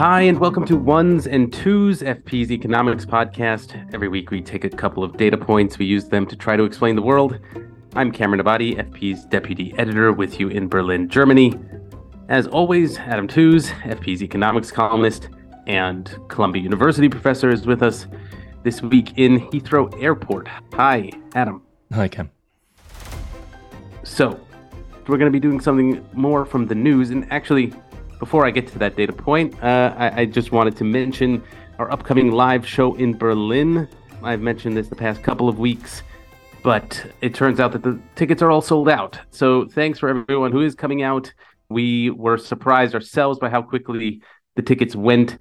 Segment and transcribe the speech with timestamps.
[0.00, 3.92] Hi, and welcome to Ones and Twos, FP's economics podcast.
[3.92, 6.64] Every week we take a couple of data points, we use them to try to
[6.64, 7.38] explain the world.
[7.94, 11.52] I'm Cameron Abadi, FP's deputy editor, with you in Berlin, Germany.
[12.30, 15.28] As always, Adam Tooze, FP's economics columnist
[15.66, 18.06] and Columbia University professor, is with us
[18.62, 20.48] this week in Heathrow Airport.
[20.72, 21.62] Hi, Adam.
[21.92, 22.30] Hi, Cam.
[24.04, 24.40] So,
[25.06, 27.74] we're going to be doing something more from the news, and actually,
[28.20, 31.42] before I get to that data point, uh, I, I, just wanted to mention
[31.78, 33.88] our upcoming live show in Berlin.
[34.22, 36.02] I've mentioned this the past couple of weeks,
[36.62, 39.18] but it turns out that the tickets are all sold out.
[39.30, 41.32] So thanks for everyone who is coming out.
[41.70, 44.20] We were surprised ourselves by how quickly
[44.54, 45.38] the tickets went.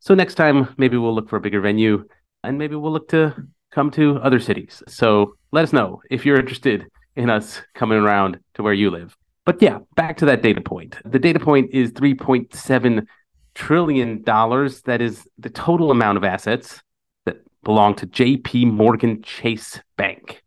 [0.00, 2.08] So next time, maybe we'll look for a bigger venue
[2.42, 3.34] and maybe we'll look to
[3.70, 4.82] come to other cities.
[4.88, 9.14] So let us know if you're interested in us coming around to where you live.
[9.44, 10.98] But yeah, back to that data point.
[11.04, 13.06] The data point is 3.7
[13.54, 14.82] trillion dollars.
[14.82, 16.82] That is the total amount of assets
[17.26, 20.42] that belong to JP Morgan Chase Bank.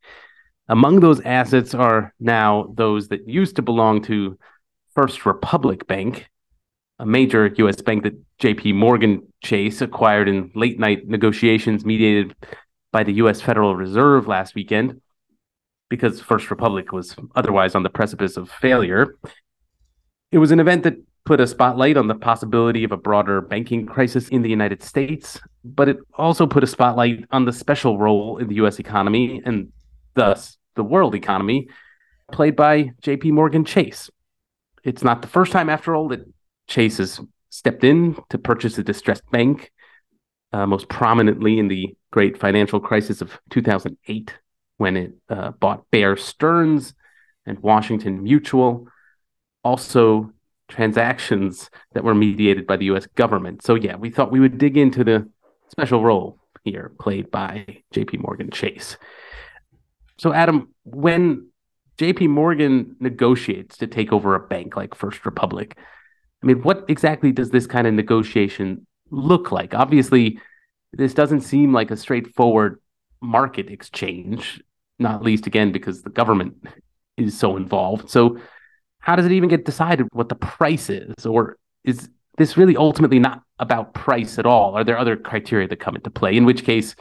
[0.67, 4.39] Among those assets are now those that used to belong to
[4.95, 6.29] First Republic Bank,
[6.97, 12.33] a major US bank that JP Morgan Chase acquired in late night negotiations mediated
[12.91, 15.01] by the US Federal Reserve last weekend
[15.89, 19.15] because First Republic was otherwise on the precipice of failure.
[20.31, 23.85] It was an event that put a spotlight on the possibility of a broader banking
[23.85, 28.37] crisis in the United States, but it also put a spotlight on the special role
[28.37, 29.71] in the US economy and
[30.13, 31.67] thus the world economy
[32.31, 34.09] played by JP Morgan Chase.
[34.83, 36.25] It's not the first time, after all, that
[36.67, 39.71] Chase has stepped in to purchase a distressed bank,
[40.53, 44.33] uh, most prominently in the great financial crisis of 2008
[44.77, 46.93] when it uh, bought Bear Stearns
[47.45, 48.87] and Washington Mutual,
[49.63, 50.31] also
[50.67, 53.63] transactions that were mediated by the US government.
[53.63, 55.29] So, yeah, we thought we would dig into the
[55.69, 58.97] special role here played by JP Morgan Chase.
[60.17, 61.49] So, Adam, when
[61.97, 65.77] JP Morgan negotiates to take over a bank like First Republic,
[66.43, 69.73] I mean, what exactly does this kind of negotiation look like?
[69.73, 70.39] Obviously,
[70.93, 72.79] this doesn't seem like a straightforward
[73.25, 74.61] market exchange,
[74.99, 76.55] not least again because the government
[77.17, 78.09] is so involved.
[78.09, 78.37] So,
[78.99, 81.25] how does it even get decided what the price is?
[81.25, 84.75] Or is this really ultimately not about price at all?
[84.75, 86.35] Are there other criteria that come into play?
[86.35, 86.95] In which case,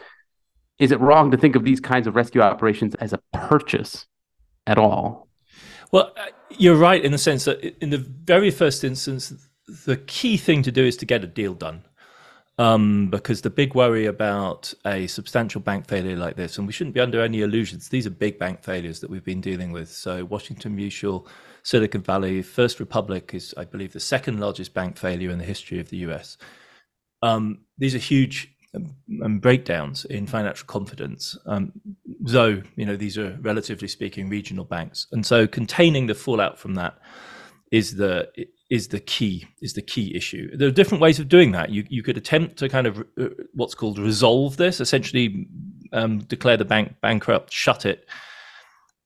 [0.78, 4.06] is it wrong to think of these kinds of rescue operations as a purchase
[4.66, 5.28] at all?
[5.92, 9.32] Well, uh, you're right in the sense that in the very first instance,
[9.86, 11.84] the key thing to do is to get a deal done
[12.58, 16.94] um, because the big worry about a substantial bank failure like this, and we shouldn't
[16.94, 19.88] be under any illusions, these are big bank failures that we've been dealing with.
[19.88, 21.26] So, Washington Mutual,
[21.64, 25.80] Silicon Valley, First Republic is, I believe, the second largest bank failure in the history
[25.80, 26.36] of the US.
[27.22, 28.94] Um, these are huge um,
[29.24, 31.36] um, breakdowns in financial confidence.
[31.46, 31.72] Um,
[32.20, 35.08] though, you know, these are relatively speaking regional banks.
[35.10, 36.98] And so, containing the fallout from that
[37.72, 38.30] is the
[38.74, 40.54] is the key is the key issue.
[40.56, 41.70] There are different ways of doing that.
[41.70, 45.46] You you could attempt to kind of uh, what's called resolve this, essentially
[45.92, 48.08] um, declare the bank bankrupt, shut it,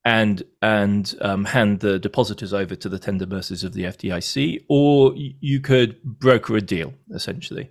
[0.07, 5.13] and and um, hand the depositors over to the tender mercies of the FDIC, or
[5.15, 7.69] you could broker a deal essentially.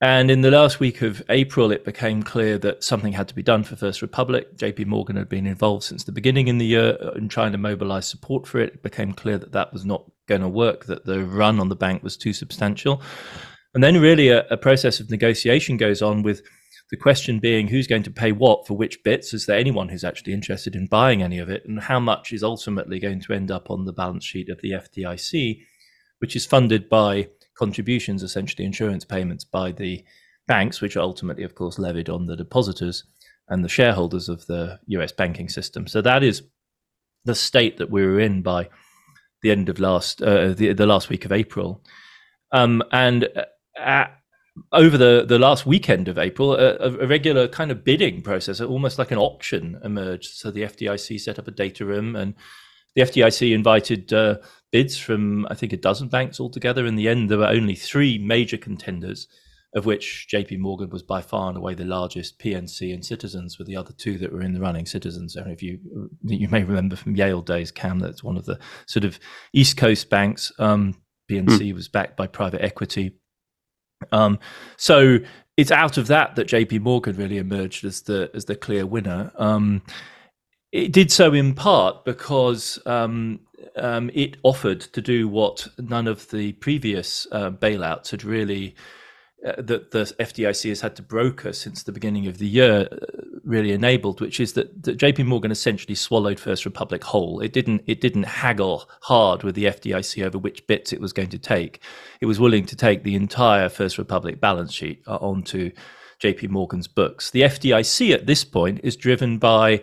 [0.00, 3.42] And in the last week of April, it became clear that something had to be
[3.42, 4.54] done for First Republic.
[4.58, 7.58] JP Morgan had been involved since the beginning in the year uh, in trying to
[7.58, 8.74] mobilize support for it.
[8.74, 11.76] It became clear that that was not going to work, that the run on the
[11.76, 13.02] bank was too substantial.
[13.74, 16.42] And then, really, a, a process of negotiation goes on with
[16.90, 19.34] the question being who's going to pay what for which bits?
[19.34, 21.64] Is there anyone who's actually interested in buying any of it?
[21.66, 24.72] And how much is ultimately going to end up on the balance sheet of the
[24.72, 25.62] FDIC,
[26.18, 27.28] which is funded by
[27.58, 30.04] contributions, essentially insurance payments by the
[30.46, 33.04] banks, which are ultimately, of course, levied on the depositors
[33.48, 35.86] and the shareholders of the US banking system.
[35.86, 36.42] So that is
[37.24, 38.68] the state that we were in by
[39.42, 41.82] the end of last uh, the, the last week of April,
[42.52, 43.28] um, and
[43.78, 44.06] uh,
[44.72, 48.98] over the the last weekend of April, a, a, regular kind of bidding process, almost
[48.98, 50.34] like an auction, emerged.
[50.34, 52.34] So the FDIC set up a data room, and
[52.94, 54.36] the FDIC invited uh,
[54.72, 56.86] bids from I think a dozen banks altogether.
[56.86, 59.28] In the end, there were only three major contenders,
[59.76, 60.56] of which J.P.
[60.56, 62.38] Morgan was by far and away the largest.
[62.38, 64.86] PNC and Citizens were the other two that were in the running.
[64.86, 65.78] Citizens, if you
[66.24, 69.20] you may remember from Yale days, Cam, that's one of the sort of
[69.52, 70.50] East Coast banks.
[70.58, 70.94] Um,
[71.30, 71.74] PNC mm.
[71.74, 73.18] was backed by private equity.
[74.12, 74.38] Um,
[74.78, 75.18] so
[75.58, 76.78] it's out of that that J.P.
[76.78, 79.30] Morgan really emerged as the as the clear winner.
[79.36, 79.82] Um,
[80.72, 83.40] it did so in part because um,
[83.76, 88.74] um, it offered to do what none of the previous uh, bailouts had really
[89.58, 92.96] that the FDIC has had to broker since the beginning of the year uh,
[93.44, 97.40] really enabled, which is that, that JP Morgan essentially swallowed First Republic whole.
[97.40, 101.30] It didn't it didn't haggle hard with the FDIC over which bits it was going
[101.30, 101.80] to take.
[102.20, 105.70] It was willing to take the entire First Republic balance sheet uh, onto
[106.20, 107.30] JP Morgan's books.
[107.30, 109.82] The FDIC at this point is driven by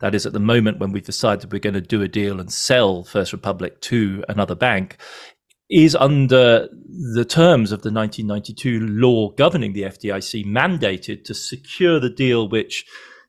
[0.00, 2.52] that is at the moment when we've decided we're going to do a deal and
[2.52, 4.98] sell First Republic to another bank,
[5.70, 6.68] is under
[7.14, 12.84] the terms of the 1992 law governing the FDIC mandated to secure the deal which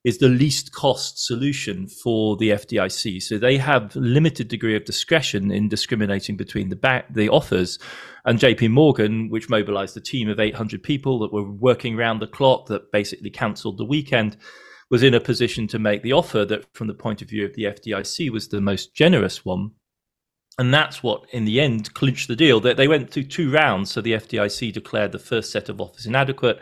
[0.06, 3.24] is the least cost solution for the FDIC.
[3.24, 7.80] So they have limited degree of discretion in discriminating between the back, the offers
[8.24, 12.28] and JP Morgan, which mobilized a team of 800 people that were working around the
[12.28, 14.38] clock that basically cancelled the weekend
[14.92, 17.56] was in a position to make the offer that from the point of view of
[17.56, 19.72] the FDIC was the most generous one
[20.58, 22.60] and that's what, in the end, clinched the deal.
[22.60, 23.92] They, they went through two rounds.
[23.92, 26.62] So the FDIC declared the first set of offers inadequate,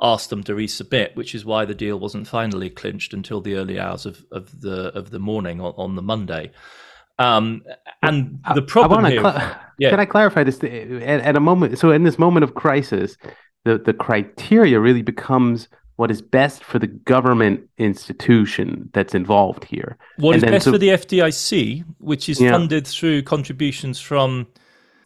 [0.00, 3.78] asked them to resubmit, which is why the deal wasn't finally clinched until the early
[3.78, 6.50] hours of, of the of the morning on, on the Monday.
[7.18, 7.62] Um,
[8.02, 9.90] and the problem I, I here, cl- yeah.
[9.90, 10.62] can I clarify this?
[10.62, 13.16] At, at a moment, so in this moment of crisis,
[13.64, 19.96] the the criteria really becomes what is best for the government institution that's involved here.
[20.18, 22.52] What and is best so, for the FDIC, which is yeah.
[22.52, 24.46] funded through contributions from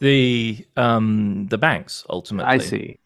[0.01, 2.53] the um, the banks ultimately.
[2.53, 2.99] I see.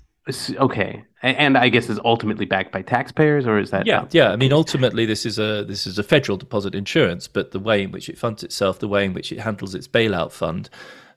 [0.56, 3.86] Okay, and I guess is ultimately backed by taxpayers, or is that?
[3.86, 4.30] Yeah, yeah.
[4.30, 7.82] I mean, ultimately, this is a this is a federal deposit insurance, but the way
[7.82, 10.70] in which it funds itself, the way in which it handles its bailout fund,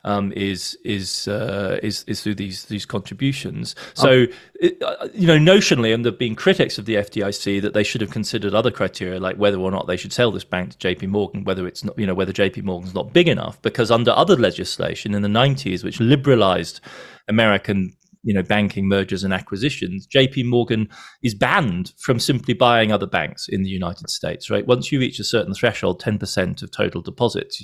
[0.07, 3.75] um, is is uh, is is through these these contributions.
[3.93, 4.25] So
[4.55, 7.83] it, uh, you know, notionally, and there have been critics of the FDIC that they
[7.83, 10.77] should have considered other criteria, like whether or not they should sell this bank to
[10.77, 11.07] J.P.
[11.07, 12.61] Morgan, whether it's not you know whether J.P.
[12.61, 16.79] Morgan's not big enough, because under other legislation in the 90s, which liberalized
[17.27, 17.93] American
[18.23, 20.89] you know banking mergers and acquisitions jp morgan
[21.21, 25.19] is banned from simply buying other banks in the united states right once you reach
[25.19, 27.63] a certain threshold 10% of total deposits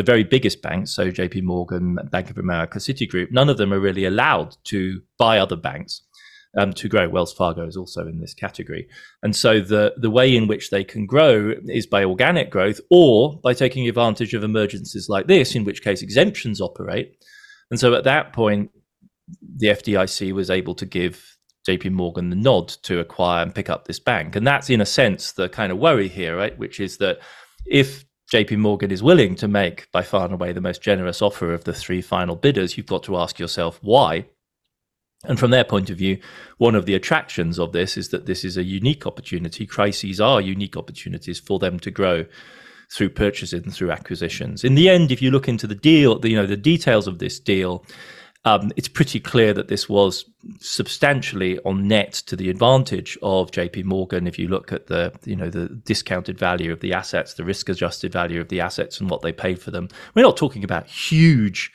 [0.00, 3.78] the very biggest banks, so JP Morgan, Bank of America, Citigroup, none of them are
[3.78, 6.02] really allowed to buy other banks.
[6.58, 7.08] Um, to grow.
[7.08, 8.88] Wells Fargo is also in this category.
[9.22, 13.38] And so the, the way in which they can grow is by organic growth or
[13.40, 17.24] by taking advantage of emergencies like this, in which case exemptions operate.
[17.70, 18.72] And so at that point,
[19.58, 21.36] the FDIC was able to give
[21.68, 24.34] JP Morgan the nod to acquire and pick up this bank.
[24.34, 26.58] And that's in a sense the kind of worry here, right?
[26.58, 27.20] Which is that
[27.64, 31.52] if JP Morgan is willing to make by far and away the most generous offer
[31.52, 34.26] of the three final bidders, you've got to ask yourself why.
[35.24, 36.18] And from their point of view,
[36.58, 39.66] one of the attractions of this is that this is a unique opportunity.
[39.66, 42.24] Crises are unique opportunities for them to grow
[42.92, 44.64] through purchases and through acquisitions.
[44.64, 47.38] In the end, if you look into the deal, you know, the details of this
[47.40, 47.84] deal,
[48.44, 50.24] um, it's pretty clear that this was
[50.60, 54.26] substantially on net to the advantage of JP Morgan.
[54.26, 57.68] If you look at the you know the discounted value of the assets, the risk
[57.68, 60.86] adjusted value of the assets, and what they paid for them, we're not talking about
[60.86, 61.70] huge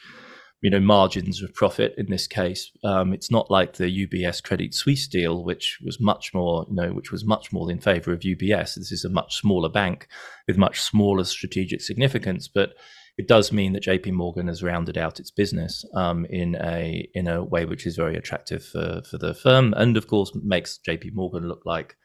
[0.61, 2.71] you know margins of profit in this case.
[2.83, 6.93] Um, it's not like the UBS Credit Suisse deal, which was much more you know
[6.93, 8.73] which was much more in favour of UBS.
[8.73, 10.07] This is a much smaller bank
[10.47, 12.73] with much smaller strategic significance, but
[13.17, 17.27] it does mean that JP Morgan has rounded out its business um, in a in
[17.27, 21.13] a way which is very attractive for, for the firm, and of course makes JP
[21.13, 21.95] Morgan look like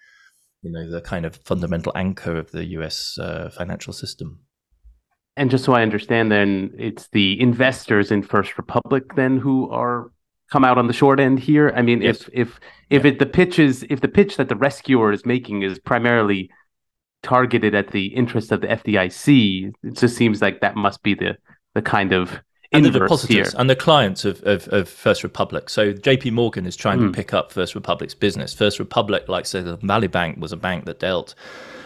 [0.62, 3.18] you know the kind of fundamental anchor of the U.S.
[3.18, 4.40] Uh, financial system.
[5.36, 10.12] And just so I understand, then it's the investors in First Republic then who are
[10.50, 11.72] come out on the short end here.
[11.74, 12.22] I mean, yes.
[12.22, 13.12] if if if yeah.
[13.12, 16.50] it the pitch is if the pitch that the rescuer is making is primarily
[17.22, 21.36] targeted at the interest of the FDIC, it just seems like that must be the
[21.74, 22.40] the kind of
[22.72, 23.60] and the depositors here.
[23.60, 25.68] and the clients of, of, of, First Republic.
[25.68, 27.02] So JP Morgan is trying mm.
[27.02, 27.12] to hmm.
[27.12, 28.54] pick up First Republic's business.
[28.54, 31.34] First Republic, like say the Valley Bank, was a bank that dealt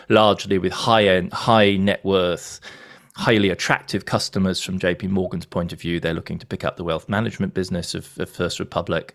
[0.09, 2.61] largely with high end, high net worth,
[3.17, 6.01] highly attractive customers from JP Morgan's point of view.
[6.01, 9.15] They're looking to pick up the wealth management business of, of First Republic.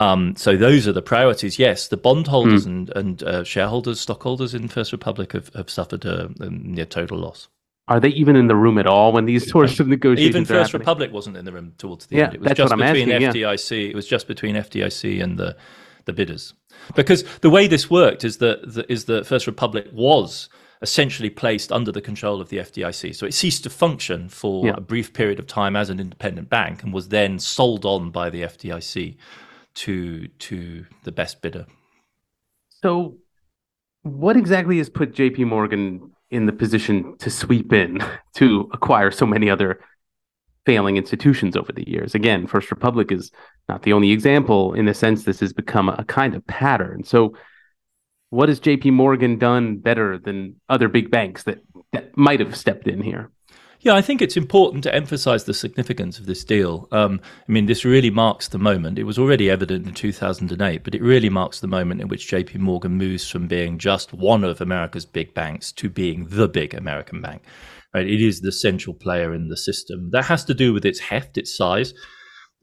[0.00, 1.58] Um, so those are the priorities.
[1.58, 2.66] Yes, the bondholders mm.
[2.66, 7.18] and, and uh, shareholders, stockholders in First Republic have, have suffered a, a, near total
[7.18, 7.48] loss.
[7.86, 10.34] Are they even in the room at all when these sorts of negotiations?
[10.34, 12.34] Even First Republic wasn't in the room towards the yeah, end.
[12.34, 13.70] It was that's just what I'm between asking, FDIC.
[13.70, 13.88] Yeah.
[13.90, 15.56] It was just between FDIC and the
[16.06, 16.54] the bidders.
[16.94, 20.48] Because the way this worked is that the, is that First Republic was
[20.82, 23.14] essentially placed under the control of the FDIC.
[23.14, 24.74] So it ceased to function for yeah.
[24.76, 28.28] a brief period of time as an independent bank and was then sold on by
[28.28, 29.16] the FDIC
[29.74, 31.66] to to the best bidder.
[32.68, 33.16] So,
[34.02, 35.44] what exactly has put J.P.
[35.44, 38.02] Morgan in the position to sweep in
[38.34, 39.80] to acquire so many other
[40.66, 42.14] failing institutions over the years.
[42.14, 43.30] Again, First Republic is
[43.68, 44.74] not the only example.
[44.74, 47.04] In a sense, this has become a kind of pattern.
[47.04, 47.36] So,
[48.30, 51.60] what has JP Morgan done better than other big banks that,
[51.92, 53.30] that might have stepped in here?
[53.84, 56.88] Yeah, I think it's important to emphasize the significance of this deal.
[56.90, 58.98] Um, I mean, this really marks the moment.
[58.98, 62.60] It was already evident in 2008, but it really marks the moment in which JP
[62.60, 67.20] Morgan moves from being just one of America's big banks to being the big American
[67.20, 67.42] bank.
[67.92, 68.06] Right?
[68.06, 70.08] It is the central player in the system.
[70.12, 71.92] That has to do with its heft, its size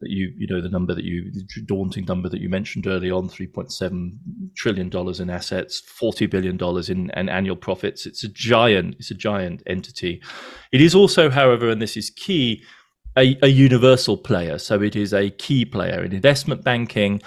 [0.02, 1.32] that you you know the number that you
[1.64, 4.18] daunting number that you mentioned early on 3.7
[4.54, 8.04] trillion dollars in assets 40 billion dollars in, in annual profits.
[8.04, 10.20] It's a giant it's a giant entity.
[10.72, 12.62] It is also however and this is key
[13.16, 14.58] a, a universal player.
[14.58, 17.22] So it is a key player in investment banking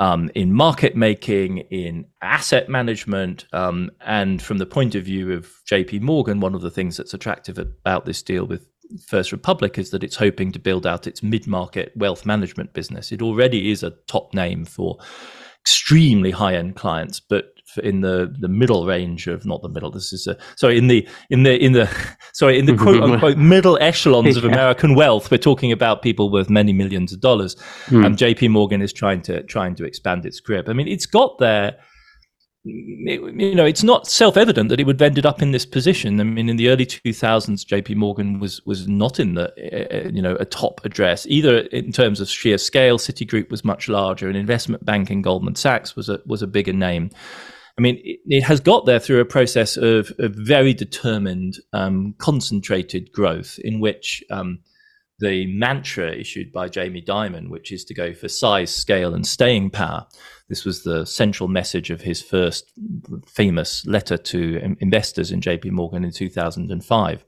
[0.00, 5.50] um, in market making, in asset management, um, and from the point of view of
[5.70, 8.68] JP Morgan, one of the things that's attractive about this deal with
[9.06, 13.12] First Republic is that it's hoping to build out its mid market wealth management business.
[13.12, 14.98] It already is a top name for
[15.60, 17.52] extremely high end clients, but
[17.82, 19.90] in the the middle range of not the middle.
[19.90, 21.88] This is a sorry in the in the in the
[22.32, 25.30] sorry in the quote unquote middle echelons of American wealth.
[25.30, 28.04] We're talking about people worth many millions of dollars, mm.
[28.04, 28.48] and J.P.
[28.48, 30.68] Morgan is trying to trying to expand its grip.
[30.68, 31.76] I mean, it's got there
[32.68, 36.20] you know, it's not self-evident that it would have ended up in this position.
[36.20, 37.94] I mean, in the early 2000s, J.P.
[37.94, 42.20] Morgan was was not in the uh, you know a top address either in terms
[42.20, 42.98] of sheer scale.
[42.98, 47.10] Citigroup was much larger, and investment banking Goldman Sachs was a was a bigger name.
[47.76, 52.16] I mean, it, it has got there through a process of, of very determined, um,
[52.18, 54.58] concentrated growth, in which um,
[55.18, 59.70] the mantra issued by Jamie Dimon, which is to go for size, scale, and staying
[59.70, 60.06] power
[60.48, 62.72] this was the central message of his first
[63.26, 67.24] famous letter to investors in JP Morgan in 2005.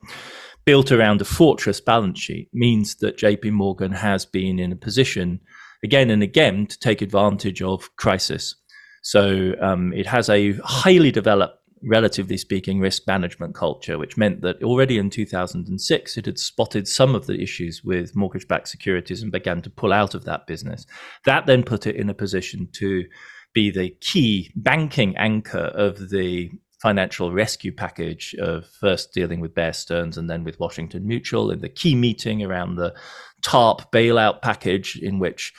[0.65, 5.41] Built around a fortress balance sheet means that JP Morgan has been in a position
[5.85, 8.55] again and again to take advantage of crisis.
[9.03, 14.63] So um, it has a highly developed relatively speaking, risk management culture, which meant that
[14.63, 19.33] already in 2006 it had spotted some of the issues with mortgage backed securities and
[19.33, 20.87] began to pull out of that business.
[21.25, 23.05] That then put it in a position to
[23.53, 29.73] be the key banking anchor of the financial rescue package of first dealing with Bear
[29.73, 32.95] Stearns and then with Washington Mutual in the key meeting around the
[33.43, 35.53] TARP bailout package in which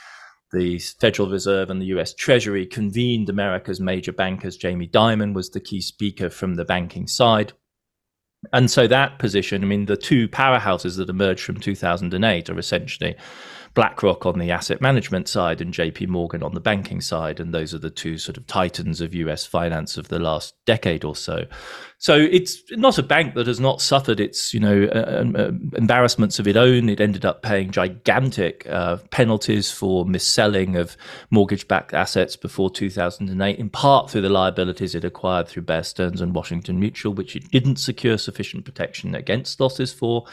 [0.52, 4.56] the Federal Reserve and the US Treasury convened America's major bankers.
[4.56, 7.52] Jamie Dimon was the key speaker from the banking side.
[8.52, 13.14] And so that position, I mean, the two powerhouses that emerged from 2008 are essentially
[13.74, 17.40] BlackRock on the asset management side and JP Morgan on the banking side.
[17.40, 21.04] And those are the two sort of titans of US finance of the last decade
[21.04, 21.44] or so.
[22.02, 26.40] So it's not a bank that has not suffered its, you know, uh, uh, embarrassments
[26.40, 26.88] of its own.
[26.88, 30.96] It ended up paying gigantic uh, penalties for mis-selling of
[31.30, 36.34] mortgage-backed assets before 2008, in part through the liabilities it acquired through Bear Stearns and
[36.34, 40.26] Washington Mutual, which it didn't secure sufficient protection against losses for.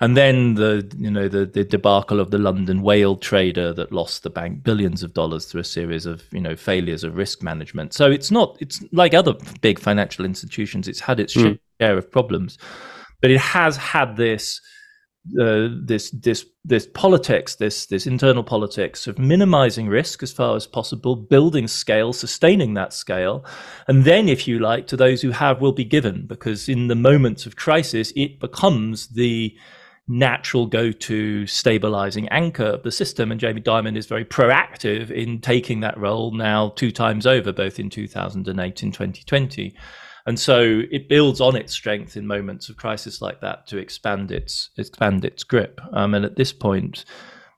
[0.00, 4.22] And then the, you know, the, the debacle of the London whale trader that lost
[4.22, 7.92] the bank billions of dollars through a series of, you know, failures of risk management.
[7.94, 10.86] So it's not, it's like other big financial institutions.
[10.86, 11.58] It's had its mm.
[11.80, 12.58] share of problems,
[13.20, 14.60] but it has had this.
[15.38, 20.66] Uh, this this this politics, this this internal politics of minimizing risk as far as
[20.66, 23.44] possible, building scale, sustaining that scale,
[23.88, 26.94] and then, if you like, to those who have will be given, because in the
[26.94, 29.54] moments of crisis, it becomes the
[30.08, 35.80] natural go-to stabilizing anchor of the system and jamie dimon is very proactive in taking
[35.80, 39.76] that role now two times over both in 2008 and 2020
[40.28, 44.30] and so it builds on its strength in moments of crisis like that to expand
[44.30, 45.80] its expand its grip.
[45.94, 47.06] Um, and at this point,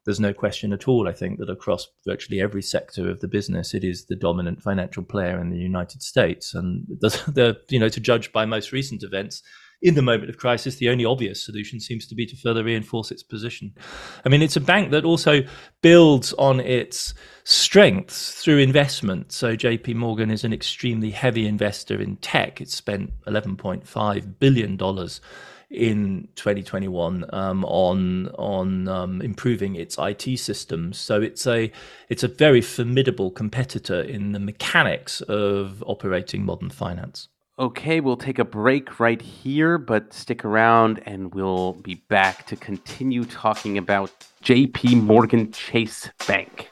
[0.05, 1.05] there's no question at all.
[1.05, 5.03] I think that across virtually every sector of the business, it is the dominant financial
[5.03, 6.53] player in the United States.
[6.53, 9.43] And the, the you know to judge by most recent events,
[9.81, 13.11] in the moment of crisis, the only obvious solution seems to be to further reinforce
[13.11, 13.73] its position.
[14.23, 15.41] I mean, it's a bank that also
[15.81, 19.31] builds on its strengths through investment.
[19.31, 22.61] So JP Morgan is an extremely heavy investor in tech.
[22.61, 24.77] It spent $11.5 billion
[25.71, 30.97] in 2021 um, on on um, improving its IT systems.
[30.97, 31.71] So it's a
[32.09, 37.29] it's a very formidable competitor in the mechanics of operating modern finance.
[37.61, 42.55] Okay, we'll take a break right here, but stick around and we'll be back to
[42.55, 44.09] continue talking about
[44.43, 46.71] JP Morgan Chase Bank.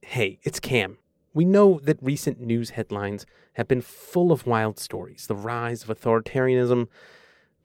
[0.00, 0.96] Hey, it's Cam.
[1.34, 3.26] We know that recent news headlines
[3.60, 6.88] have been full of wild stories the rise of authoritarianism,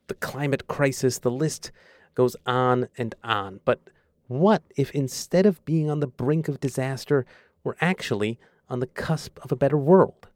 [0.08, 1.72] the climate crisis, the list
[2.16, 3.62] goes on and on.
[3.64, 3.80] But
[4.28, 7.25] what if instead of being on the brink of disaster,
[7.64, 10.28] we're actually on the cusp of a better world?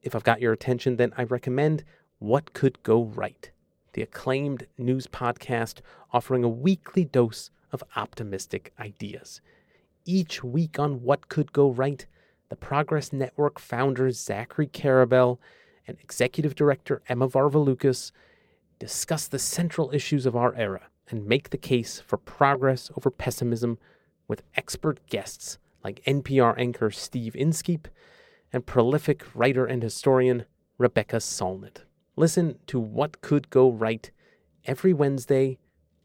[0.00, 1.82] If I've got your attention, then I recommend
[2.18, 3.50] What Could Go Right,
[3.94, 5.80] the acclaimed news podcast
[6.12, 9.40] offering a weekly dose of optimistic ideas.
[10.04, 12.06] Each week on What Could Go Right,
[12.52, 15.38] the Progress Network founders Zachary Karabell
[15.88, 18.12] and executive director Emma Varvaloucas
[18.78, 23.78] discuss the central issues of our era and make the case for progress over pessimism
[24.28, 27.88] with expert guests like NPR anchor Steve Inskeep
[28.52, 30.44] and prolific writer and historian
[30.76, 31.84] Rebecca Solnit.
[32.16, 34.10] Listen to What Could Go Right
[34.66, 35.58] every Wednesday,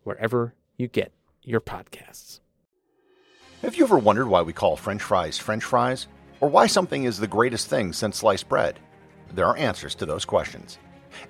[0.04, 1.12] wherever you get
[1.44, 2.40] your podcasts.
[3.64, 6.08] Have you ever wondered why we call French fries French fries?
[6.40, 8.80] Or why something is the greatest thing since sliced bread?
[9.34, 10.78] There are answers to those questions.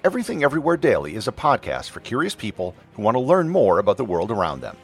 [0.04, 3.98] Everything Everywhere Daily is a podcast for curious people who want to learn more about
[3.98, 4.76] the world around them.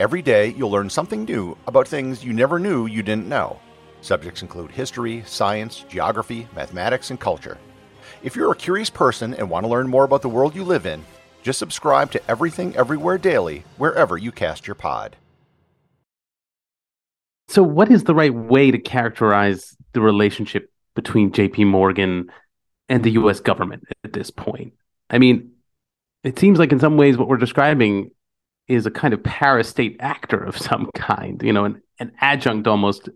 [0.00, 3.58] Every day, you'll learn something new about things you never knew you didn't know.
[4.00, 7.58] Subjects include history, science, geography, mathematics, and culture.
[8.22, 10.86] If you're a curious person and want to learn more about the world you live
[10.86, 11.04] in,
[11.42, 15.16] just subscribe to Everything Everywhere Daily wherever you cast your pod.
[17.48, 22.30] So, what is the right way to characterize the relationship between JP Morgan
[22.88, 24.74] and the US government at this point?
[25.08, 25.52] I mean,
[26.24, 28.10] it seems like in some ways what we're describing
[28.66, 33.08] is a kind of parastate actor of some kind, you know, an, an adjunct almost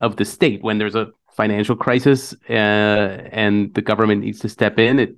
[0.00, 4.80] of the state when there's a financial crisis uh, and the government needs to step
[4.80, 4.98] in.
[4.98, 5.14] It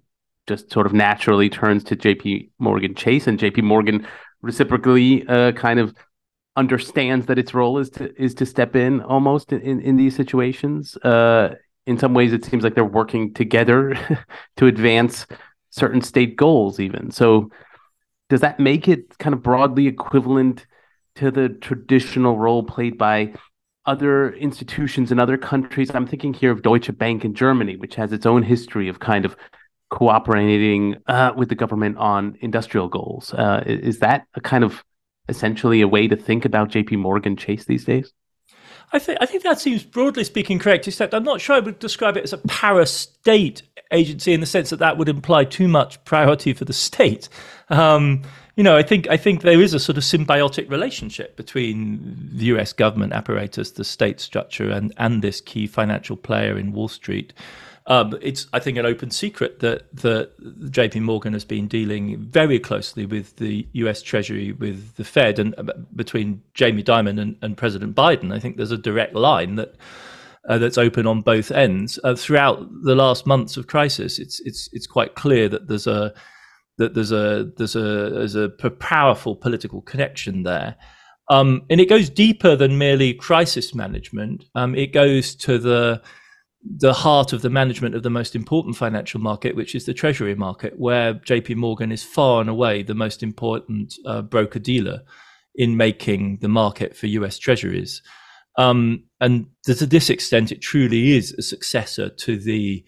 [0.47, 4.07] just sort of naturally turns to JP Morgan Chase, and JP Morgan
[4.43, 5.95] reciprocally uh, kind of
[6.57, 10.97] understands that its role is to is to step in almost in, in, these situations.
[10.99, 11.55] Uh,
[11.87, 13.97] in some ways, it seems like they're working together
[14.57, 15.27] to advance
[15.71, 17.11] certain state goals, even.
[17.11, 17.51] So,
[18.29, 20.67] does that make it kind of broadly equivalent
[21.17, 23.35] to the traditional role played by
[23.85, 25.91] other institutions in other countries?
[25.95, 29.25] I'm thinking here of Deutsche Bank in Germany, which has its own history of kind
[29.25, 29.37] of
[29.91, 33.33] cooperating uh, with the government on industrial goals.
[33.33, 34.83] Uh, is that a kind of
[35.29, 38.13] essentially a way to think about JP Morgan Chase these days?
[38.93, 40.87] I think I think that seems broadly speaking correct.
[40.87, 44.71] Except I'm not sure I would describe it as a parastate agency in the sense
[44.71, 47.29] that that would imply too much priority for the state.
[47.69, 48.23] Um,
[48.55, 52.47] you know, I think I think there is a sort of symbiotic relationship between the
[52.47, 52.73] U.S.
[52.73, 57.33] government apparatus, the state structure, and and this key financial player in Wall Street.
[57.89, 61.01] Um, it's, I think, an open secret that that J.P.
[61.01, 64.03] Morgan has been dealing very closely with the U.S.
[64.03, 68.35] Treasury, with the Fed, and uh, between Jamie Dimon and, and, President Biden.
[68.35, 69.77] I think there's a direct line that
[70.49, 71.99] uh, that's open on both ends.
[72.03, 76.13] Uh, throughout the last months of crisis, it's it's it's quite clear that there's a
[76.79, 80.77] that there's a there's a there's a powerful political connection there.
[81.29, 84.45] Um, and it goes deeper than merely crisis management.
[84.55, 86.03] Um, it goes to the
[86.79, 90.35] the heart of the management of the most important financial market, which is the treasury
[90.35, 95.03] market, where JP Morgan is far and away the most important uh, broker dealer
[95.55, 98.03] in making the market for US treasuries.
[98.59, 102.85] Um, and to this extent, it truly is a successor to the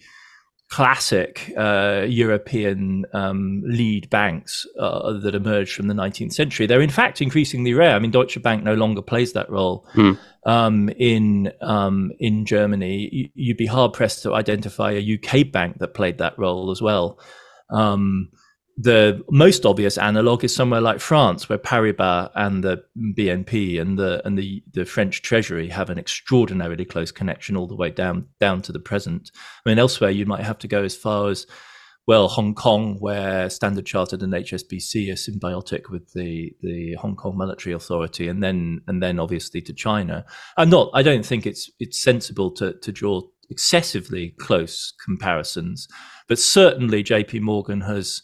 [0.69, 6.67] classic uh, European um, lead banks uh, that emerged from the 19th century.
[6.67, 7.95] They're in fact increasingly rare.
[7.95, 10.13] I mean, Deutsche Bank no longer plays that role hmm.
[10.45, 13.31] um, in um, in Germany.
[13.33, 17.19] You'd be hard pressed to identify a UK bank that played that role as well.
[17.71, 18.29] Um,
[18.81, 24.25] the most obvious analog is somewhere like France, where Paribas and the BNP and the
[24.25, 28.61] and the, the French Treasury have an extraordinarily close connection all the way down down
[28.61, 29.31] to the present.
[29.35, 31.45] I mean, elsewhere you might have to go as far as
[32.07, 37.37] well Hong Kong, where Standard Chartered and HSBC are symbiotic with the the Hong Kong
[37.37, 40.23] Monetary Authority, and then and then obviously to China.
[40.55, 40.89] I'm not.
[40.93, 45.89] I don't think it's it's sensible to to draw excessively close comparisons,
[46.29, 47.41] but certainly J.P.
[47.41, 48.21] Morgan has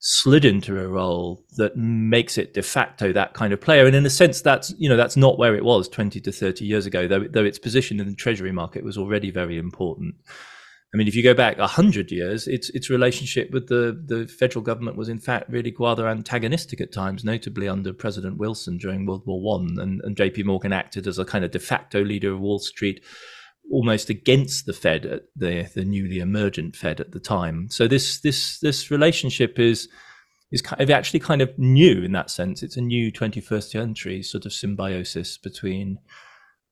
[0.00, 3.86] slid into a role that makes it de facto that kind of player.
[3.86, 6.64] And in a sense, that's you know that's not where it was 20 to 30
[6.64, 10.14] years ago, though though its position in the treasury market was already very important.
[10.92, 14.64] I mean, if you go back hundred years, its its relationship with the the federal
[14.64, 19.22] government was in fact really rather antagonistic at times, notably under President Wilson during World
[19.26, 20.44] War One, and, and J.P.
[20.44, 23.04] Morgan acted as a kind of de facto leader of Wall Street
[23.70, 27.68] almost against the Fed, the the newly emergent Fed at the time.
[27.70, 29.88] So this this this relationship is
[30.52, 32.62] is kind of actually kind of new in that sense.
[32.62, 35.98] It's a new 21st century sort of symbiosis between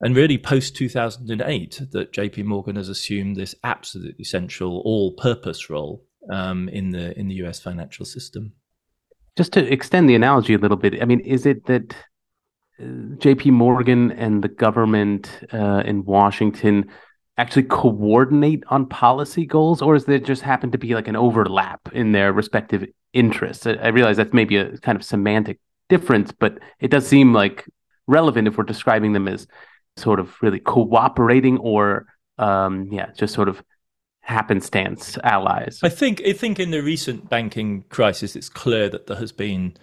[0.00, 6.04] and really post 2008 that JP Morgan has assumed this absolutely central all purpose role
[6.30, 8.52] um, in the in the US financial system.
[9.37, 11.94] Just to extend the analogy a little bit, I mean, is it that
[12.80, 16.88] JP Morgan and the government uh, in Washington
[17.36, 21.80] actually coordinate on policy goals, or is there just happen to be like an overlap
[21.92, 23.66] in their respective interests?
[23.66, 27.64] I, I realize that's maybe a kind of semantic difference, but it does seem like
[28.06, 29.46] relevant if we're describing them as
[29.96, 32.06] sort of really cooperating or
[32.38, 33.62] um, yeah, just sort of
[34.20, 35.80] happenstance allies.
[35.82, 39.76] I think I think in the recent banking crisis, it's clear that there has been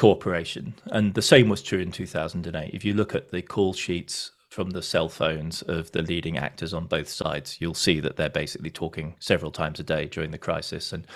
[0.00, 2.72] cooperation, and the same was true in 2008.
[2.72, 6.72] If you look at the call sheets from the cell phones of the leading actors
[6.72, 10.38] on both sides, you'll see that they're basically talking several times a day during the
[10.38, 11.06] crisis and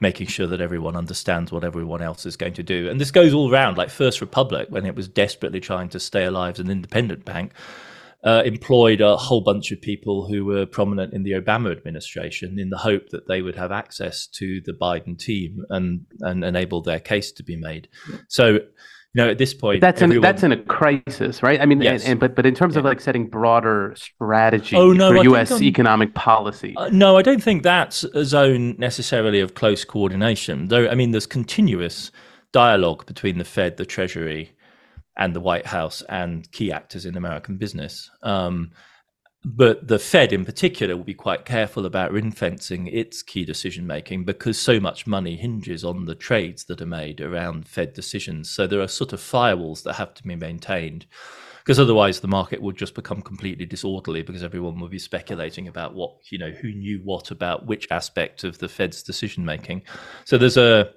[0.00, 2.88] making sure that everyone understands what everyone else is going to do.
[2.88, 6.24] And this goes all around, like First Republic, when it was desperately trying to stay
[6.24, 7.52] alive as an independent bank.
[8.24, 12.70] Uh, employed a whole bunch of people who were prominent in the Obama administration in
[12.70, 17.00] the hope that they would have access to the Biden team and and enable their
[17.00, 17.88] case to be made.
[18.28, 18.60] So
[19.14, 20.16] you know, at this point, that's everyone...
[20.16, 21.60] in that's in a crisis, right?
[21.60, 22.02] I mean, yes.
[22.02, 22.78] and, and, but but in terms yeah.
[22.78, 25.60] of like setting broader strategy oh, no, for I U.S.
[25.60, 30.68] economic policy, uh, no, I don't think that's a zone necessarily of close coordination.
[30.68, 32.10] Though, I mean, there's continuous
[32.52, 34.52] dialogue between the Fed, the Treasury,
[35.16, 38.10] and the White House, and key actors in American business.
[38.22, 38.72] Um,
[39.44, 43.86] but the Fed in particular will be quite careful about ring fencing its key decision
[43.86, 48.50] making because so much money hinges on the trades that are made around Fed decisions.
[48.50, 51.06] So there are sort of firewalls that have to be maintained
[51.64, 55.94] because otherwise the market would just become completely disorderly because everyone would be speculating about
[55.94, 59.82] what, you know, who knew what about which aspect of the Fed's decision making.
[60.24, 60.92] So there's a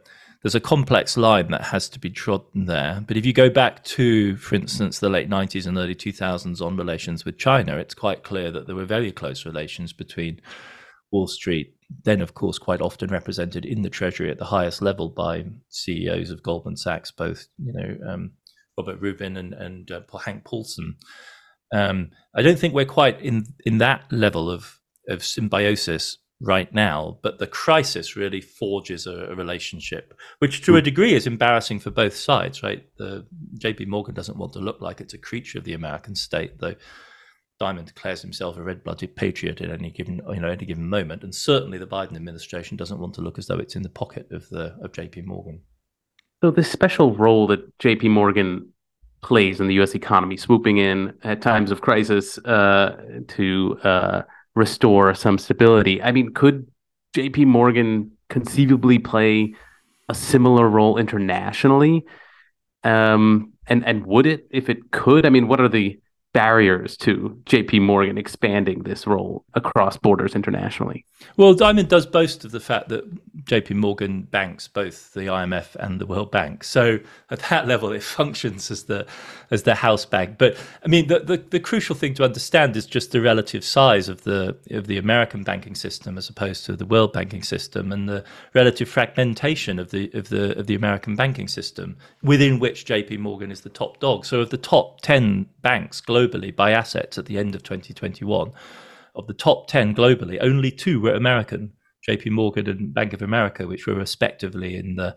[0.45, 3.03] there's a complex line that has to be trodden there.
[3.07, 6.77] But if you go back to, for instance, the late 90s and early 2000s on
[6.77, 10.39] relations with China, it's quite clear that there were very close relations between
[11.11, 15.09] Wall Street, then, of course, quite often represented in the Treasury at the highest level
[15.09, 18.33] by CEOs of Goldman Sachs, both, you know, um,
[18.77, 20.97] Robert Rubin and, and uh, Hank Paulson.
[21.73, 24.79] Um, I don't think we're quite in in that level of
[25.09, 30.79] of symbiosis right now, but the crisis really forges a, a relationship, which to a
[30.79, 30.85] hmm.
[30.85, 32.85] degree is embarrassing for both sides, right?
[32.97, 33.25] The
[33.57, 36.75] JP Morgan doesn't want to look like it's a creature of the American state, though
[37.59, 41.33] Dimon declares himself a red-blooded patriot at any given you know any given moment, and
[41.33, 44.47] certainly the Biden administration doesn't want to look as though it's in the pocket of
[44.49, 45.61] the of JP Morgan.
[46.43, 48.69] So this special role that JP Morgan
[49.21, 49.95] plays in the U.S.
[49.95, 54.21] economy, swooping in at times of crisis uh, to uh,
[54.55, 56.01] restore some stability.
[56.01, 56.67] I mean, could
[57.15, 59.53] JP Morgan conceivably play
[60.09, 62.05] a similar role internationally?
[62.83, 65.25] Um, and and would it if it could?
[65.25, 65.99] I mean, what are the
[66.35, 71.05] barriers to JP Morgan expanding this role across borders internationally?
[71.37, 73.05] Well, Dimon does boast of the fact that
[73.45, 76.65] JP Morgan banks both the IMF and the World Bank.
[76.65, 79.07] So at that level, it functions as the
[79.49, 80.37] as the house bank.
[80.37, 84.09] But I mean, the, the, the crucial thing to understand is just the relative size
[84.09, 88.09] of the of the American banking system as opposed to the world banking system, and
[88.09, 93.19] the relative fragmentation of the of the of the American banking system, within which JP
[93.19, 94.25] Morgan is the top dog.
[94.25, 98.51] So of the top ten banks globally by assets at the end of 2021.
[99.15, 101.73] Of the top 10 globally, only two were American
[102.07, 105.15] JP Morgan and Bank of America, which were respectively in the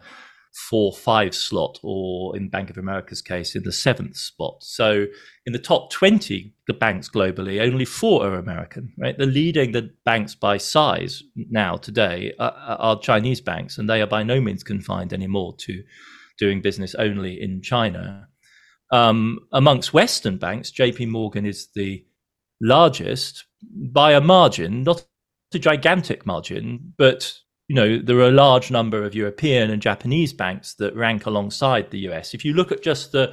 [0.71, 4.63] four five slot, or in Bank of America's case, in the seventh spot.
[4.63, 5.07] So
[5.45, 9.19] in the top 20 the banks globally, only four are American, right?
[9.19, 14.07] The leading the banks by size now today are, are Chinese banks, and they are
[14.07, 15.83] by no means confined anymore to
[16.39, 18.28] doing business only in China.
[18.91, 22.05] Um, amongst Western banks, JP Morgan is the
[22.61, 23.45] largest
[23.93, 25.05] by a margin, not
[25.55, 27.33] a gigantic margin, but
[27.69, 31.91] you know there are a large number of European and Japanese banks that rank alongside
[31.91, 32.35] the US.
[32.35, 33.33] If you look at just the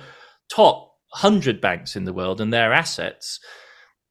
[0.49, 3.39] top 100 banks in the world and their assets,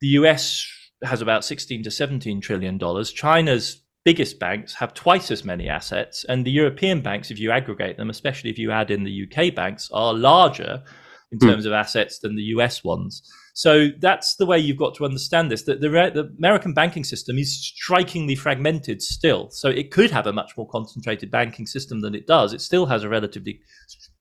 [0.00, 0.66] the US
[1.02, 3.12] has about 16 to 17 trillion dollars.
[3.12, 7.96] China's biggest banks have twice as many assets, and the European banks, if you aggregate
[7.96, 10.82] them, especially if you add in the UK banks, are larger
[11.32, 11.48] in hmm.
[11.48, 11.68] terms mm.
[11.68, 13.22] of assets than the US ones.
[13.54, 15.62] So that's the way you've got to understand this.
[15.62, 19.48] That the, the, American banking system is strikingly fragmented still.
[19.50, 22.52] So it could have a much more concentrated banking system than it does.
[22.52, 23.60] It still has a relatively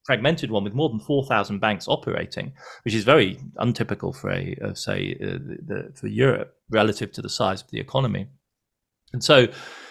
[0.05, 4.73] fragmented one with more than 4,000 banks operating, which is very untypical for a, uh,
[4.75, 8.27] say, uh, the, for Europe relative to the size of the economy.
[9.13, 9.47] And so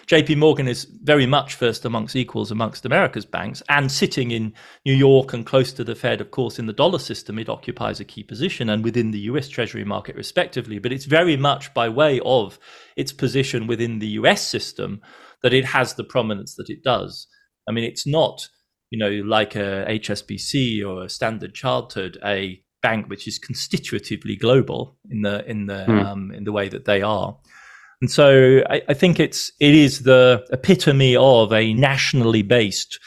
[0.07, 4.53] JP Morgan is very much first amongst equals amongst America's banks and sitting in
[4.85, 8.01] New York and close to the Fed, of course, in the dollar system, it occupies
[8.01, 10.79] a key position and within the US Treasury market, respectively.
[10.79, 12.59] But it's very much by way of
[12.97, 15.01] its position within the US system
[15.43, 17.27] that it has the prominence that it does.
[17.69, 18.49] I mean, it's not,
[18.91, 24.99] you know, like a HSBC or a Standard Chartered, a bank which is constitutively global
[25.09, 26.05] in the in the mm.
[26.05, 27.39] um, in the way that they are.
[28.03, 32.99] And so I, I, think it's it is the epitome of a nationally based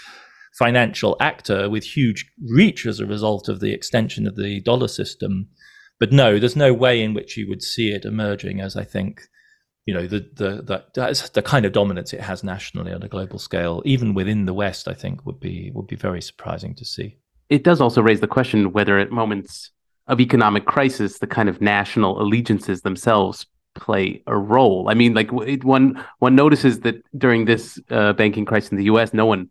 [0.58, 5.49] financial actor with huge reach as a result of the extension of the dollar system.
[5.99, 9.23] But no, there's no way in which you would see it emerging as I think,
[9.86, 13.10] you know, the the the, that's the kind of dominance it has nationally on a
[13.10, 16.86] global scale, even within the West, I think would be would be very surprising to
[16.86, 17.17] see.
[17.49, 19.71] It does also raise the question whether at moments
[20.08, 23.45] of economic crisis, the kind of national allegiances themselves
[23.76, 24.90] play a role.
[24.90, 28.86] I mean, like it, one one notices that during this uh, banking crisis in the
[28.86, 29.50] U.S., no one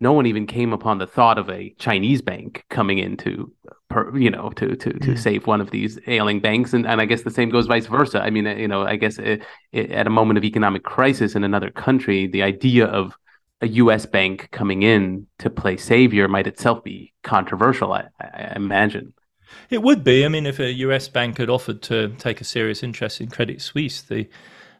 [0.00, 3.52] no one even came upon the thought of a Chinese bank coming in to,
[3.88, 5.18] per, you know, to to to mm.
[5.18, 8.20] save one of these ailing banks, and and I guess the same goes vice versa.
[8.20, 11.44] I mean, you know, I guess it, it, at a moment of economic crisis in
[11.44, 13.16] another country, the idea of
[13.60, 14.04] a U.S.
[14.04, 17.92] bank coming in to play savior might itself be controversial.
[17.92, 19.14] I, I imagine.
[19.70, 20.24] It would be.
[20.24, 23.60] I mean, if a US bank had offered to take a serious interest in Credit
[23.60, 24.28] Suisse, the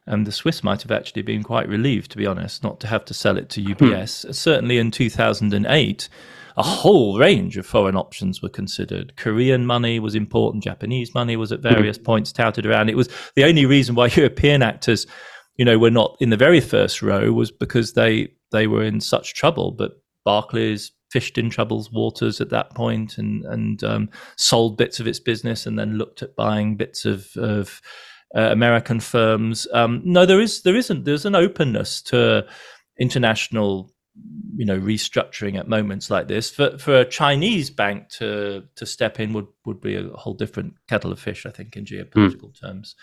[0.07, 3.05] um, the Swiss might have actually been quite relieved, to be honest, not to have
[3.07, 4.25] to sell it to UBS.
[4.25, 4.33] Hmm.
[4.33, 6.09] Certainly in 2008,
[6.57, 9.17] a whole range of foreign options were considered.
[9.17, 11.69] Korean money was important, Japanese money was at hmm.
[11.69, 12.91] various points touted around.
[12.91, 15.07] It was the only reason why European actors,
[15.57, 19.01] you know, were not in the very first row was because they they were in
[19.01, 19.73] such trouble.
[19.73, 19.93] But
[20.25, 25.21] Barclays, fished in troubles waters at that point and and um, sold bits of its
[25.21, 27.81] business and then looked at buying bits of of
[28.37, 29.69] uh, American firms.
[29.73, 32.45] Um, no, there is there isn't there's an openness to
[32.99, 33.93] international
[34.57, 39.21] you know restructuring at moments like this for for a Chinese bank to to step
[39.21, 42.61] in would would be a whole different kettle of fish I think in geopolitical mm.
[42.61, 42.95] terms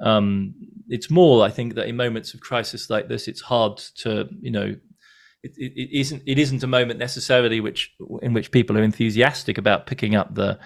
[0.00, 0.54] um,
[0.88, 4.50] it's more I think that in moments of crisis like this it's hard to you
[4.50, 4.74] know
[5.42, 9.58] it, it, it isn't it isn't a moment necessarily which in which people are enthusiastic
[9.58, 10.58] about picking up the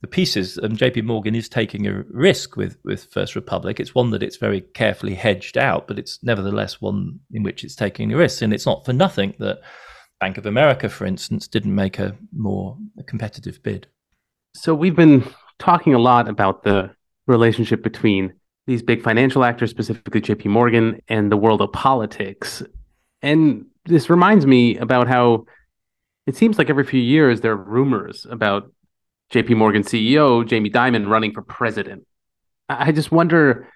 [0.00, 0.56] the pieces.
[0.58, 1.02] And J.P.
[1.02, 3.80] Morgan is taking a risk with with First Republic.
[3.80, 7.74] It's one that it's very carefully hedged out, but it's nevertheless one in which it's
[7.74, 8.42] taking a risk.
[8.42, 9.60] And it's not for nothing that
[10.20, 12.76] Bank of America, for instance, didn't make a more
[13.06, 13.86] competitive bid.
[14.54, 15.24] So we've been
[15.58, 16.90] talking a lot about the
[17.26, 18.32] relationship between
[18.66, 22.62] these big financial actors, specifically JP Morgan, and the world of politics.
[23.22, 25.44] And this reminds me about how
[26.26, 28.72] it seems like every few years there are rumors about
[29.32, 32.06] JP Morgan CEO Jamie Dimon running for president.
[32.68, 33.68] I just wonder,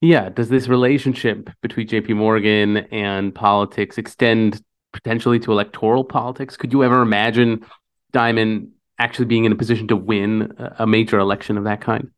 [0.00, 6.56] yeah, does this relationship between JP Morgan and politics extend potentially to electoral politics?
[6.56, 7.64] Could you ever imagine
[8.12, 12.10] Dimon actually being in a position to win a major election of that kind?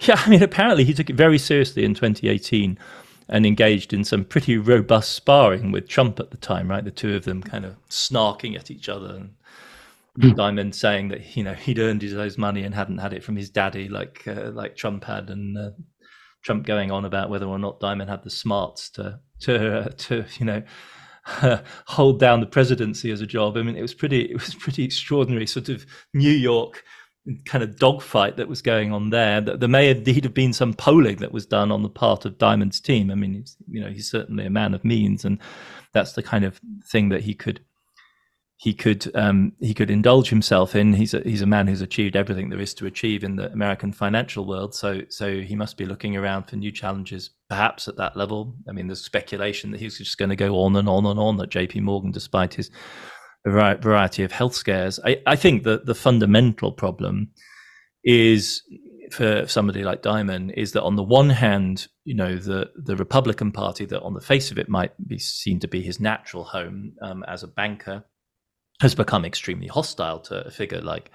[0.00, 2.78] Yeah, I mean, apparently he took it very seriously in 2018
[3.30, 6.84] and engaged in some pretty robust sparring with Trump at the time, right?
[6.84, 9.30] The two of them kind of snarking at each other and
[10.18, 13.36] Dimon saying that you know he'd earned his own money and hadn't had it from
[13.36, 15.70] his daddy like uh, like Trump had, and uh,
[16.42, 20.24] Trump going on about whether or not Dimon had the smarts to to uh, to
[20.38, 20.62] you know
[21.86, 23.56] hold down the presidency as a job.
[23.56, 26.84] I mean, it was pretty it was pretty extraordinary sort of New York
[27.44, 29.40] kind of dogfight that was going on there.
[29.40, 32.38] That there may indeed have been some polling that was done on the part of
[32.38, 33.10] Dimon's team.
[33.10, 35.38] I mean, he's, you know, he's certainly a man of means, and
[35.92, 37.60] that's the kind of thing that he could
[38.56, 40.92] he could um, he could indulge himself in.
[40.92, 43.90] He's a, he's a man who's achieved everything there is to achieve in the American
[43.90, 44.74] financial world.
[44.74, 48.54] So so he must be looking around for new challenges, perhaps at that level.
[48.68, 51.40] I mean, there's speculation that he's just going to go on and on and on
[51.40, 51.80] at J.P.
[51.80, 52.70] Morgan, despite his
[53.46, 55.00] a variety of health scares.
[55.04, 57.30] I, I think that the fundamental problem
[58.04, 58.62] is
[59.10, 63.52] for somebody like Dimon is that on the one hand, you know, the the Republican
[63.52, 66.92] Party that on the face of it might be seen to be his natural home
[67.02, 68.04] um, as a banker
[68.80, 71.10] has become extremely hostile to a figure like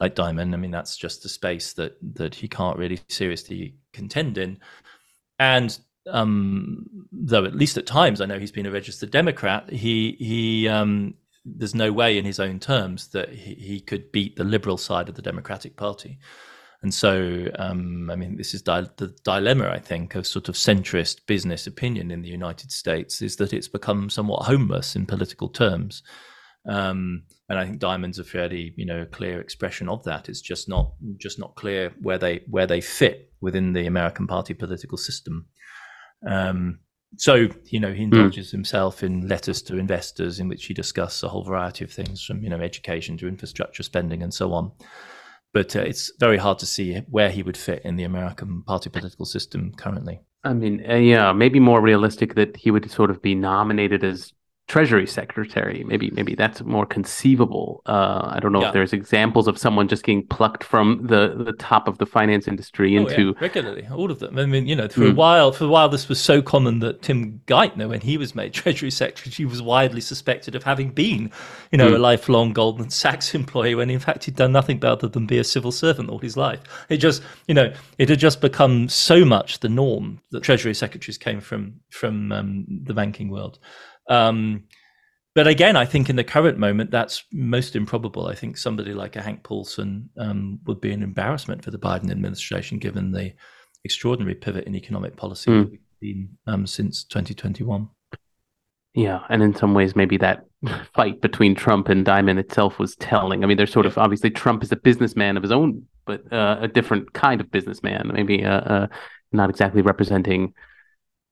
[0.00, 0.54] like Dimon.
[0.54, 4.58] I mean, that's just the space that that he can't really seriously contend in.
[5.38, 5.78] And
[6.10, 10.68] um, though at least at times I know he's been a registered Democrat, he he
[10.68, 11.14] um,
[11.46, 15.08] there's no way in his own terms that he, he could beat the liberal side
[15.08, 16.18] of the Democratic Party.
[16.82, 20.56] And so, um, I mean, this is di- the dilemma, I think, of sort of
[20.56, 25.48] centrist business opinion in the United States is that it's become somewhat homeless in political
[25.48, 26.02] terms.
[26.68, 30.28] Um, and I think Dimon's a fairly, you know, clear expression of that.
[30.28, 34.52] It's just not just not clear where they where they fit within the American party
[34.52, 35.46] political system.
[36.28, 36.80] Um,
[37.16, 38.52] so you know he indulges mm.
[38.52, 42.42] himself in letters to investors in which he discusses a whole variety of things from
[42.42, 44.72] you know education to infrastructure spending and so on
[45.54, 48.90] but uh, it's very hard to see where he would fit in the american party
[48.90, 53.22] political system currently i mean uh, yeah maybe more realistic that he would sort of
[53.22, 54.32] be nominated as
[54.68, 58.66] treasury secretary maybe maybe that's more conceivable uh, i don't know yeah.
[58.66, 62.48] if there's examples of someone just getting plucked from the the top of the finance
[62.48, 63.40] industry into oh, yeah.
[63.40, 65.12] regularly all of them i mean you know for mm.
[65.12, 68.34] a while for a while this was so common that tim geithner when he was
[68.34, 71.30] made treasury secretary he was widely suspected of having been
[71.70, 71.94] you know mm.
[71.94, 75.44] a lifelong goldman sachs employee when in fact he'd done nothing other than be a
[75.44, 79.60] civil servant all his life it just you know it had just become so much
[79.60, 83.60] the norm that treasury secretaries came from from um, the banking world
[84.08, 84.64] um,
[85.34, 88.26] but again, I think in the current moment, that's most improbable.
[88.26, 92.10] I think somebody like a Hank Paulson um, would be an embarrassment for the Biden
[92.10, 93.34] administration, given the
[93.84, 95.70] extraordinary pivot in economic policy mm.
[95.70, 97.88] we've seen um, since 2021.
[98.94, 100.46] Yeah, and in some ways, maybe that
[100.94, 103.44] fight between Trump and Dimon itself was telling.
[103.44, 106.56] I mean, there's sort of obviously Trump is a businessman of his own, but uh,
[106.62, 108.10] a different kind of businessman.
[108.12, 108.86] Maybe uh, uh,
[109.32, 110.54] not exactly representing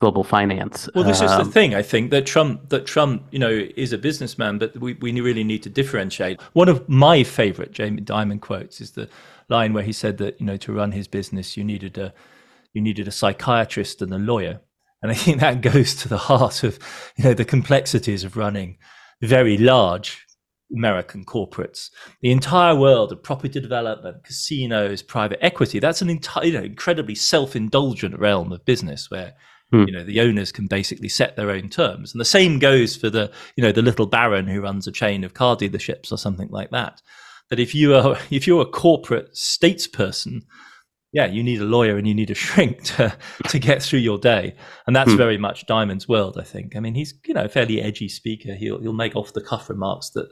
[0.01, 0.89] global finance.
[0.95, 1.75] Well, this um, is the um, thing.
[1.75, 5.45] I think that Trump, that Trump, you know, is a businessman, but we, we really
[5.45, 6.41] need to differentiate.
[6.53, 9.09] One of my favorite Jamie Dimon quotes is the
[9.49, 12.15] line where he said that you know to run his business you needed a
[12.73, 14.61] you needed a psychiatrist and a lawyer,
[15.03, 16.79] and I think that goes to the heart of
[17.17, 18.79] you know the complexities of running
[19.23, 20.27] very large
[20.75, 21.91] American corporates.
[22.21, 27.15] The entire world of property development, casinos, private equity, that's an entire, you know, incredibly
[27.15, 29.35] self indulgent realm of business where.
[29.87, 33.11] You know, the owners can basically set their own terms, and the same goes for
[33.11, 36.49] the you know the little baron who runs a chain of car dealerships or something
[36.51, 37.01] like that.
[37.51, 40.43] That if you are if you're a corporate statesperson,
[41.13, 43.17] yeah, you need a lawyer and you need a shrink to
[43.49, 44.55] to get through your day,
[44.87, 45.17] and that's hmm.
[45.17, 46.37] very much Dimon's world.
[46.39, 46.77] I think.
[46.77, 48.55] I mean, he's you know a fairly edgy speaker.
[48.55, 50.29] He'll he'll make off the cuff remarks that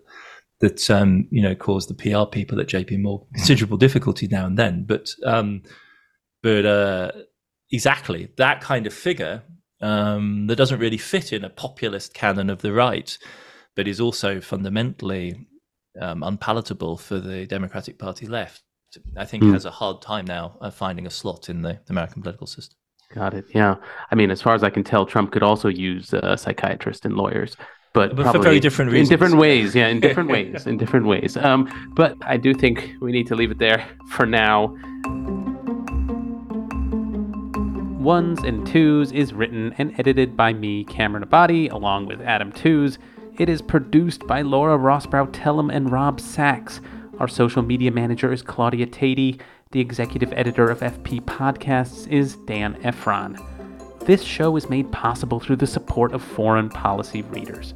[0.61, 4.59] that um, you know cause the PR people at JP Morgan considerable difficulty now and
[4.59, 4.85] then.
[4.87, 5.62] But um,
[6.42, 7.12] but uh,
[7.72, 9.42] exactly that kind of figure
[9.80, 13.18] um, that doesn't really fit in a populist canon of the right,
[13.74, 15.46] but is also fundamentally
[16.00, 18.62] um, unpalatable for the Democratic Party left.
[19.16, 19.52] I think mm.
[19.52, 22.76] has a hard time now of finding a slot in the American political system.
[23.12, 23.46] Got it.
[23.54, 23.76] Yeah.
[24.11, 27.16] I mean, as far as I can tell, Trump could also use uh, psychiatrists and
[27.16, 27.56] lawyers,
[27.92, 29.11] but, but for very different reasons.
[29.11, 29.74] In different ways.
[29.74, 30.66] Yeah, in different ways.
[30.66, 31.37] In different ways.
[31.37, 34.76] Um, but I do think we need to leave it there for now.
[38.02, 42.98] Ones and Tooze is written and edited by me, Cameron Abadi, along with Adam Tooze.
[43.38, 46.80] It is produced by Laura Rosbrow Telem and Rob Sachs.
[47.20, 49.40] Our social media manager is Claudia Tatey.
[49.70, 53.38] The executive editor of FP Podcasts is Dan Ephron.
[54.04, 57.72] This show is made possible through the support of foreign policy readers.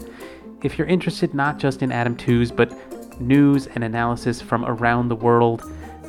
[0.65, 2.73] If you're interested not just in Adam Tooze, but
[3.21, 5.63] news and analysis from around the world,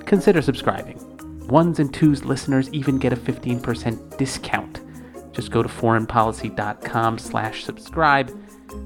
[0.07, 1.06] consider subscribing.
[1.47, 4.81] Ones and Tooze listeners even get a 15% discount.
[5.33, 8.37] Just go to foreignpolicy.com slash subscribe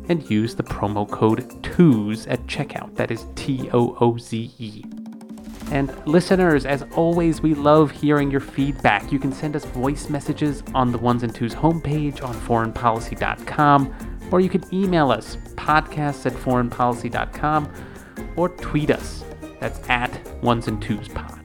[0.09, 2.95] and use the promo code TOOZE at checkout.
[2.95, 4.83] That is T O O Z E.
[5.71, 9.11] And listeners, as always, we love hearing your feedback.
[9.11, 14.41] You can send us voice messages on the Ones and Tooze homepage on foreignpolicy.com, or
[14.41, 17.71] you can email us podcasts at foreignpolicy.com
[18.35, 19.23] or tweet us.
[19.61, 21.40] That's at Ones and Tooze Pod.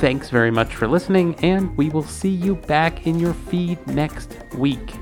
[0.00, 4.34] Thanks very much for listening, and we will see you back in your feed next
[4.56, 4.94] week.